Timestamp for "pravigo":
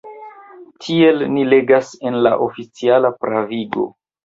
3.23-3.89